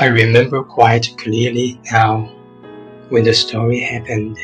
[0.00, 2.30] I remember quite clearly now
[3.08, 4.38] when the story happened.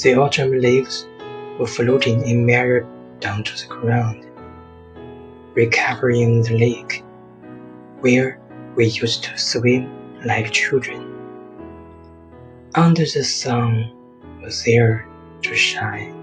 [0.00, 1.08] The autumn leaves
[1.58, 2.86] were floating in mirror
[3.18, 4.24] down to the ground,
[5.54, 7.02] recovering the lake
[7.98, 8.40] where
[8.76, 9.90] we used to swim
[10.24, 11.02] like children.
[12.76, 13.90] Under the sun
[14.40, 15.08] was there
[15.42, 16.14] to shine.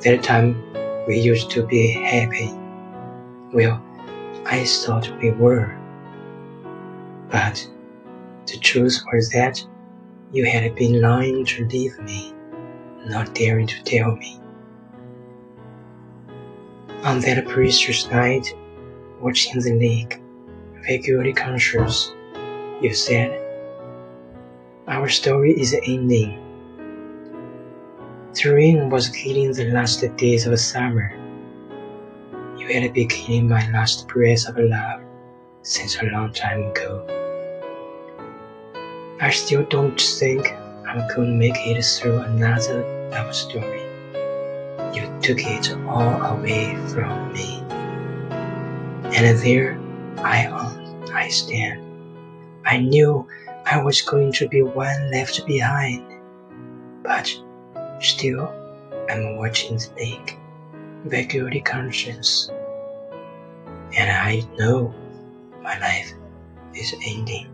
[0.00, 0.62] That time
[1.06, 2.52] we used to be happy.
[3.54, 3.82] Well,
[4.44, 5.76] I thought we were.
[7.30, 7.66] But
[8.46, 9.64] the truth was that
[10.32, 12.34] you had been lying to leave me,
[13.06, 14.40] not daring to tell me.
[17.04, 18.54] On that precious night,
[19.20, 20.20] watching the lake,
[20.86, 22.12] vaguely conscious,
[22.80, 23.38] you said,
[24.88, 26.38] Our story is ending.
[28.34, 31.21] The rain was killing the last days of summer.
[32.62, 35.00] You had been killing my last breath of love
[35.62, 37.04] since a long time ago.
[39.20, 40.52] I still don't think
[40.86, 43.82] I'm going to make it through another love story.
[44.94, 47.58] You took it all away from me.
[49.10, 49.76] And there
[50.18, 51.82] I am, I stand.
[52.64, 53.26] I knew
[53.66, 56.06] I was going to be one left behind,
[57.02, 57.28] but
[57.98, 58.54] still
[59.10, 60.38] I'm watching the lake
[61.04, 62.50] vaguely conscience.
[63.96, 64.94] and I know
[65.62, 66.12] my life
[66.74, 67.46] is ending.